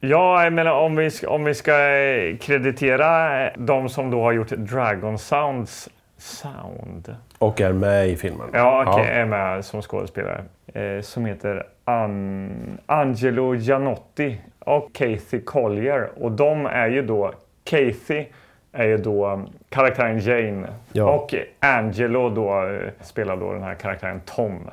[0.00, 4.22] Ja, jag menar om vi ska, om vi ska eh, kreditera eh, de som då
[4.22, 7.16] har gjort Dragon Sounds sound.
[7.38, 8.46] och är med i filmen.
[8.52, 10.44] Ja, okej, är med som skådespelare.
[10.74, 16.10] Eh, som heter An Angelo Gianotti och Kathy Collier.
[16.20, 17.32] Och de är ju då,
[17.64, 18.24] Kathy
[18.72, 20.66] är ju då um, karaktären Jane.
[20.92, 21.10] Ja.
[21.10, 24.70] Och Angelo då eh, spelar då den här karaktären Tom.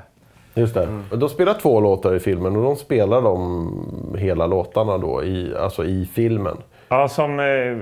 [0.54, 1.04] Just det.
[1.12, 5.56] Och De spelar två låtar i filmen och de spelar de hela låtarna då i,
[5.56, 6.58] alltså i filmen.
[6.90, 7.78] Ja, som eh,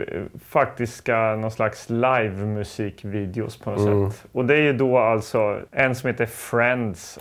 [0.49, 4.25] faktiska någon slags live-musikvideos på något sätt.
[4.31, 7.19] Och det är ju då alltså en som heter Friends.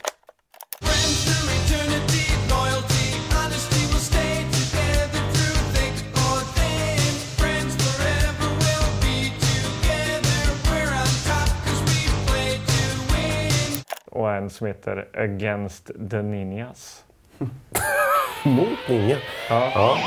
[14.49, 17.05] En som heter Against the Ninjas.
[18.45, 19.19] Mot ingen.
[19.49, 19.71] Ja.
[19.75, 19.99] Ja.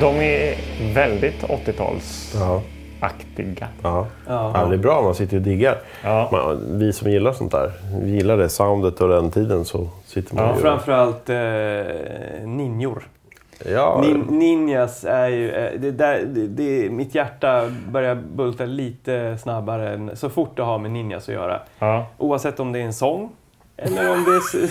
[0.00, 0.54] De är
[0.94, 2.24] väldigt 80-talsaktiga.
[2.42, 2.62] Ja.
[3.82, 4.06] Ja.
[4.26, 4.52] Ja.
[4.54, 5.78] Ja, det är bra, man sitter och diggar.
[6.04, 6.28] Ja.
[6.32, 7.72] Man, vi som gillar sånt där,
[8.02, 10.60] vi gillar det soundet och den tiden så sitter man Ja, ju...
[10.60, 11.36] Framförallt eh,
[12.48, 13.02] ninjor.
[13.64, 15.50] Ja, Nin, ninjas är ju...
[15.50, 20.62] eh, Det där, det, det, mitt hjärta börjar bulta lite snabbare än, så fort det
[20.62, 21.60] har med ninjas att göra.
[21.78, 22.06] Ja.
[22.18, 23.30] Oavsett om det är en sång
[23.82, 24.68] eller om det,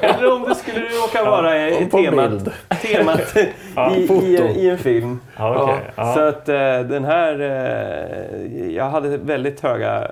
[0.06, 2.48] eller om det skulle råka vara ett på temat,
[2.82, 3.36] temat
[3.96, 4.24] i, foto.
[4.26, 5.20] i, i en film.
[5.36, 5.80] Ja, okej.
[5.96, 6.14] Ja.
[6.14, 7.40] Så att eh, den här...
[7.40, 10.08] eh, jag hade väldigt höga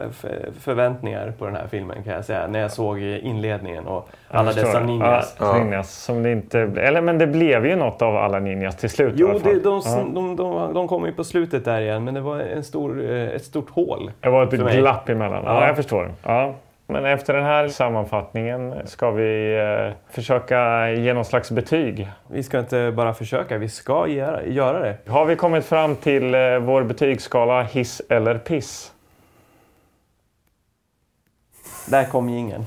[0.60, 2.46] förväntningar på den här filmen kan jag säga.
[2.46, 5.36] När jag såg inledningen och alla dessa ninjas.
[5.38, 6.58] Ja, ninjas som det inte...
[6.60, 9.82] Eller men det blev ju något av alla ninjas till slut i Jo, det, de,
[9.84, 10.04] ja.
[10.14, 13.28] de, de, de kommer ju på slutet där igen, men det var en stor, eh,
[13.28, 14.10] ett stort hål.
[14.20, 15.42] Det var ett glapp emellan.
[15.44, 15.66] Ja, Ja.
[15.66, 16.12] jag förstår.
[16.22, 16.54] Ja.
[16.92, 22.08] Men efter den här sammanfattningen ska vi eh, försöka ge någon slags betyg.
[22.28, 24.96] Vi ska inte bara försöka, vi ska göra, göra det.
[25.06, 28.92] Har vi kommit fram till eh, vår betygsskala hiss eller piss?
[31.90, 32.66] Där kom ingen.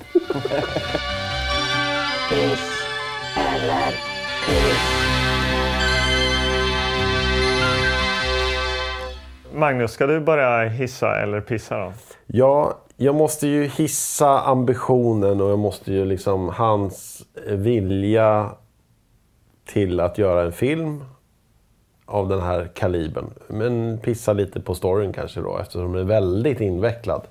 [9.54, 11.94] Magnus, ska du börja hissa eller pissa då?
[12.26, 18.50] Ja, jag måste ju hissa ambitionen och jag måste ju liksom hans vilja
[19.66, 21.04] till att göra en film
[22.06, 23.26] av den här kalibern.
[23.48, 27.22] Men pissa lite på storyn kanske då eftersom den är väldigt invecklad.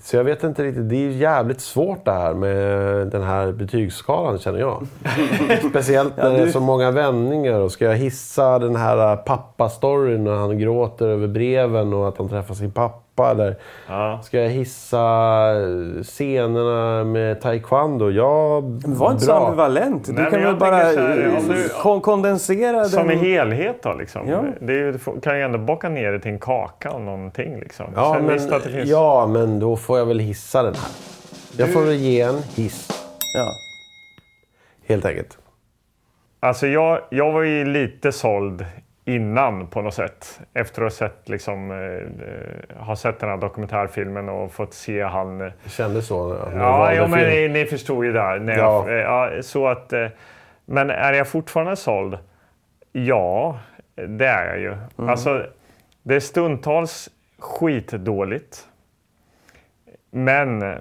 [0.00, 2.62] Så jag vet inte riktigt, det är jävligt svårt det här med
[3.06, 4.86] den här betygsskalan känner jag.
[5.70, 7.60] Speciellt när det är så många vändningar.
[7.60, 12.28] Och ska jag hissa den här pappastoryn när han gråter över breven och att han
[12.28, 13.07] träffar sin pappa?
[13.26, 13.56] Eller
[13.88, 14.20] Ja.
[14.22, 15.08] ska jag hissa
[16.02, 18.10] scenerna med taekwondo?
[18.10, 19.44] Ja, Var inte så bra.
[19.46, 20.06] ambivalent.
[20.06, 21.30] Du Nej, men kan väl jag bara här,
[21.86, 23.24] eh, kondensera Som i den.
[23.24, 24.28] helhet då liksom.
[24.28, 24.44] Ja.
[24.60, 27.86] Det är ju, kan ju ändå bocka ner det till en kaka och någonting liksom.
[27.96, 28.88] Ja Sen men, att det finns...
[28.88, 30.90] ja, men då får jag väl hissa den här.
[31.56, 32.88] Jag får ge en hiss,
[33.34, 33.48] Ja.
[34.88, 35.38] helt enkelt.
[36.40, 38.64] Alltså jag, jag var ju lite såld
[39.08, 40.40] innan på något sätt.
[40.54, 45.40] Efter att ha sett, liksom, eh, ha sett den här dokumentärfilmen och fått se han...
[45.40, 46.36] eh, Det kändes så.
[46.54, 48.38] Ja, jo, men ni, ni förstod ju där.
[48.38, 48.88] När Ja.
[48.90, 49.02] jag, eh,
[49.36, 50.06] ja, så att, eh,
[50.64, 52.18] men är jag fortfarande såld?
[52.92, 53.58] Ja,
[53.94, 54.76] det är jag ju.
[55.08, 55.46] Alltså,
[56.02, 58.64] det är stundtals skitdåligt.
[60.10, 60.78] Men eh,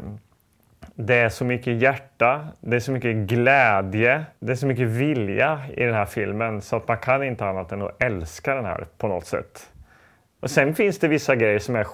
[0.99, 5.59] det är så mycket hjärta, det är så mycket glädje, det är så mycket vilja
[5.73, 8.87] i den här filmen så att man kan inte annat än att älska den här
[8.97, 9.69] på något sätt.
[10.39, 11.87] Och sen finns det vissa grejer som är,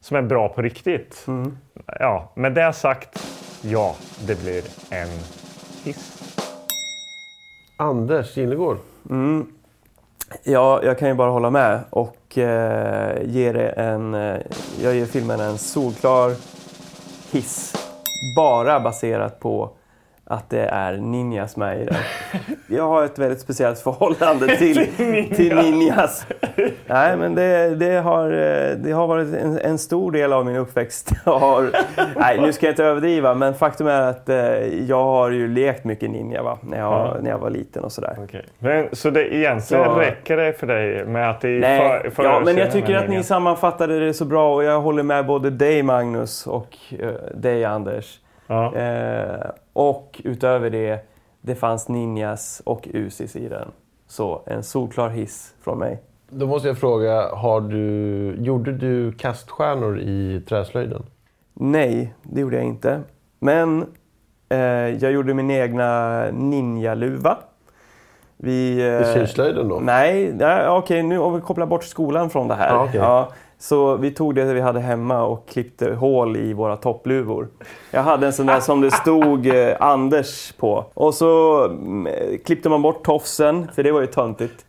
[0.00, 1.26] som är bra på riktigt.
[1.86, 3.26] Ja, med det sagt,
[3.62, 3.96] ja,
[4.26, 5.08] det blir en
[5.84, 6.36] hiss.
[7.78, 8.76] Anders Gillegård.
[10.44, 14.14] Ja, jag kan ju bara hålla med och eh, ge det en...
[14.14, 14.40] Eh,
[14.82, 16.34] jag ger filmen en solklar
[17.32, 17.79] hiss.
[18.36, 19.70] Bara baserat på
[20.32, 21.94] att det är ninjas med i den.
[22.66, 24.86] Jag har ett väldigt speciellt förhållande till,
[25.36, 26.26] till ninjas.
[26.86, 30.56] Nej, men det, det, har, eh, det har varit en, en stor del av min
[30.56, 31.12] uppväxt.
[31.24, 31.70] Har,
[32.16, 34.36] nej, nu ska jag inte överdriva, men faktum är att eh,
[34.88, 36.58] jag har ju lekt mycket ninja va?
[36.62, 37.16] När, jag, Ja.
[37.22, 38.16] när jag var liten och sådär.
[38.58, 42.24] Men, så det egentligen Så- räcker det för dig med att det är Nej, för,
[42.24, 43.24] ja, men jag tycker att ni meningen?
[43.24, 48.18] sammanfattade det så bra och jag håller med både dig Magnus och eh, dig Anders.
[48.50, 48.74] Ja.
[48.74, 51.00] Eh, och utöver det,
[51.40, 53.68] det fanns ninjas och usis i den.
[54.06, 56.02] Så en solklar hiss från mig.
[56.28, 61.02] Då måste jag fråga, har du, gjorde du kaststjärnor i träslöjden?
[61.54, 63.00] Nej, det gjorde jag inte.
[63.38, 63.86] Men
[64.48, 64.58] eh,
[64.88, 67.38] jag gjorde min egna ninjaluva.
[68.36, 69.80] Vi, I eh, kylslöjden då?
[69.80, 72.68] Nej, nej okej nu om vi kopplar bort skolan från det här.
[72.68, 73.36] Ja, okej.
[73.60, 77.48] Så vi tog det vi hade hemma och klippte hål i våra toppluvor.
[77.90, 80.84] Jag hade en sån där som det stod eh, Anders på.
[80.94, 82.08] Och så mm,
[82.44, 84.64] klippte man bort tofsen, för det var ju töntigt.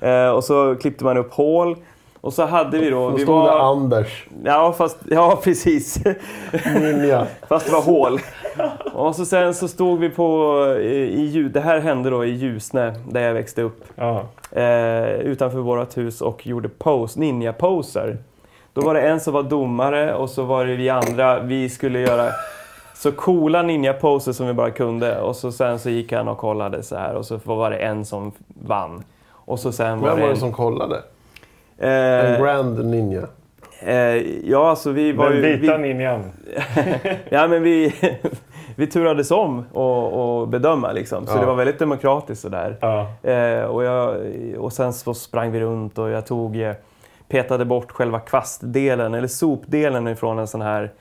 [0.00, 1.76] Eh, och så klippte man upp hål.
[2.20, 3.10] Och så hade vi då...
[3.10, 5.98] Då vi stod det Anders, Ja, fast, ja precis.
[6.74, 7.26] ninja.
[7.48, 8.20] Fast det var hål.
[8.92, 12.30] Och så sen så stod vi på eh, i, ljud, det här hände då i
[12.30, 13.84] Ljusne där jag växte upp.
[13.94, 14.22] Ja.
[14.50, 18.18] Eh, utanför vårt hus och gjorde pose, ninja-poser.
[18.76, 22.00] Då var det en som var domare och så var det vi andra, vi skulle
[22.00, 22.28] göra
[22.94, 25.20] så coola ninja-poser som vi bara kunde.
[25.20, 28.04] Och så sen så gick han och kollade så här och så var det en
[28.04, 28.32] som
[28.66, 29.02] vann.
[29.30, 30.96] Och så sen var Vem det var det en, som kollade?
[31.78, 31.90] eh,
[32.34, 33.22] En Grand Ninja.
[33.80, 33.94] eh,
[34.50, 35.56] Ja, alltså vi var Den ju...
[35.56, 36.24] vita vi, ninjan.
[37.28, 37.94] Ja, men vi,
[38.76, 41.26] vi turades om och, och bedöma liksom.
[41.26, 41.40] Så Ja.
[41.40, 42.76] det var väldigt demokratiskt sådär.
[42.80, 43.06] Ja.
[43.30, 44.16] Eh, och, jag,
[44.58, 46.72] och sen så sprang vi runt och jag tog, eh,
[47.28, 50.92] petade bort själva kvastdelen, eller sopdelen ifrån en sån här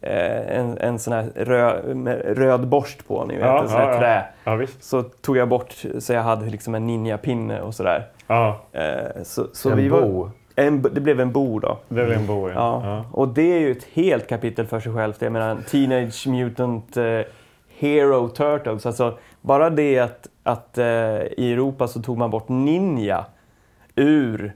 [0.00, 3.92] eh, en, en sån här röd, röd borst på, ni vet, Ja, en sån här
[3.92, 4.24] ja, trä.
[4.44, 4.82] Ja, visst.
[4.84, 8.06] Så tog jag bort så jag hade liksom en ninjapinne och sådär.
[8.26, 10.30] Ja, Eh, så, så En vi var, bo.
[10.56, 11.78] en, det blev en bo då.
[11.88, 12.48] det är en bo.
[12.48, 12.54] Ja.
[12.54, 12.80] Ja.
[12.84, 13.04] Ja.
[13.12, 15.22] Och det är ju ett helt kapitel för sig självt.
[15.22, 17.20] Jag menar Teenage Mutant eh,
[17.78, 18.86] Hero Turtles.
[18.86, 23.24] Alltså bara det att, att eh, i Europa så tog man bort ninja
[23.96, 24.52] ur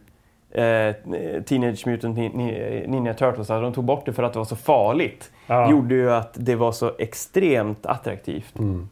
[0.53, 0.95] eh,
[1.43, 3.51] Teenage Mutant Ni- Ninja Turtles.
[3.51, 5.31] Alltså de tog bort det för att det var så farligt.
[5.47, 5.71] Ja.
[5.71, 8.59] Gjorde ju att det var så extremt attraktivt.
[8.59, 8.89] Mm.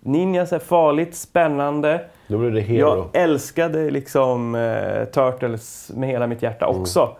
[0.00, 2.00] Ninjas är farligt, spännande.
[2.28, 2.88] Då blev det hero.
[3.12, 7.16] Jag älskade liksom eh, Turtles med hela mitt hjärta också.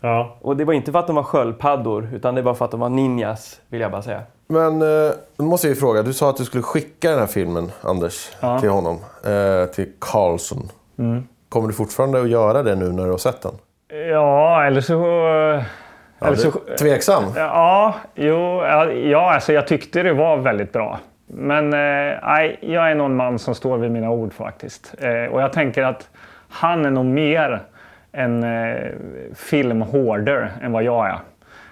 [0.00, 0.36] Ja.
[0.40, 2.80] Och det var inte för att de var sköldpaddor, utan det var för att de
[2.80, 4.22] var ninjas, vill jag bara säga.
[4.46, 6.02] Men eh, då måste jag ju fråga.
[6.02, 8.60] Du sa att du skulle skicka den här filmen, Anders, Ja.
[8.60, 8.98] till honom.
[9.24, 10.68] Eh, till Carlson.
[11.54, 13.52] Kommer du fortfarande att göra det nu när du har sett den?
[14.10, 14.92] ja, eller så...
[16.18, 17.24] Ja, eller så tveksam?
[17.36, 18.64] Ja, jo,
[18.94, 20.98] ja, alltså jag tyckte det var väldigt bra.
[21.26, 21.78] Men eh,
[22.60, 24.94] jag är någon man som står vid mina ord faktiskt.
[24.98, 26.08] Eh, och jag tänker att
[26.48, 27.62] han är nog mer
[28.12, 28.90] en eh,
[29.34, 31.18] filmhoarder än vad jag är.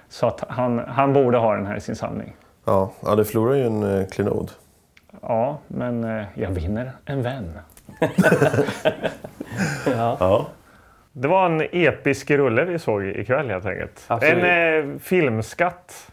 [0.08, 2.36] Så att han, han borde ha den här i sin samling.
[2.64, 4.50] Ja, ja du förlorar ju en eh, klenod.
[5.22, 7.58] Ja, men eh, jag vinner en vän.
[9.86, 10.46] Ja.
[11.12, 14.04] Det var en episk rulle vi såg ikväll helt enkelt.
[14.06, 14.44] Absolut.
[14.44, 16.08] En eh, filmskatt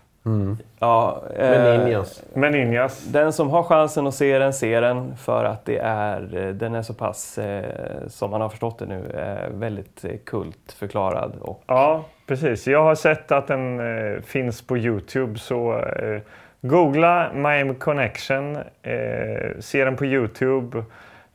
[0.79, 2.23] Ja, Med eh, ninjas.
[2.33, 3.03] med ninjas.
[3.03, 5.15] Den som har chansen att se den, ser den.
[5.17, 7.65] För att det är, eh, den är så pass, eh,
[8.07, 11.33] som man har förstått det nu, eh, väldigt eh, kultförklarad.
[11.41, 12.67] Och, Ja, precis.
[12.67, 15.39] Jag har sett att den eh, finns på Youtube.
[15.39, 16.21] Så eh,
[16.61, 18.55] googla Miami Connection.
[18.81, 20.83] Eh, se den på Youtube.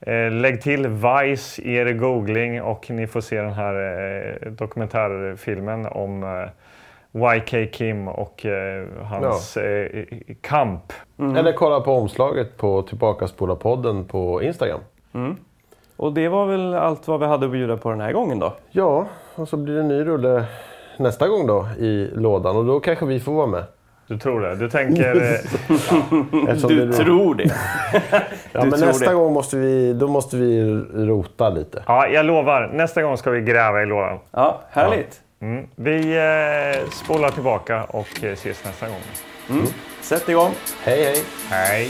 [0.07, 5.87] Eh, lägg till Vice i er googling och ni får se den här eh, dokumentärfilmen
[5.87, 6.23] om
[7.13, 8.47] eh, YK Kim och
[9.03, 10.05] hans eh,
[10.41, 10.93] kamp.
[11.37, 14.81] Eller kolla på omslaget på Tillbakaspola-podden på Instagram.
[15.97, 18.53] Och det var väl allt vad vi hade att bjuda på den här gången då.
[18.71, 20.45] Ja, och så blir det en ny rulle
[20.97, 23.65] nästa gång då i lådan och då kanske vi får vara med.
[24.07, 24.55] Du tror det?
[24.57, 25.17] Du tänker...
[25.23, 25.31] eh,
[26.49, 27.45] Eftersom Du då- tror det.
[28.53, 29.15] Ja, du men tror nästa det.
[29.15, 31.83] gång måste vi, då måste vi rota lite.
[31.87, 32.71] ja, jag lovar.
[32.75, 34.19] Nästa gång ska vi gräva i lådan.
[34.31, 35.21] Ja, härligt.
[35.43, 35.67] Mm.
[35.77, 39.01] Vi eh, spolar tillbaka och eh, ses nästa gång.
[40.01, 40.51] Sätt igång.
[40.83, 41.23] Hej hej!
[41.51, 41.89] Hej!